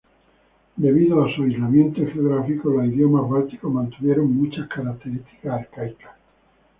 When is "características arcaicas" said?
4.67-6.11